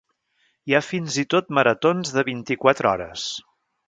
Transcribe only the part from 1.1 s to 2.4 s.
i tot maratons de